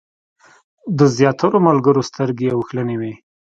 د 0.97 0.99
زیاترو 1.17 1.57
ملګرو 1.67 2.01
سترګې 2.09 2.47
اوښلنې 2.57 2.95
وې. 3.01 3.13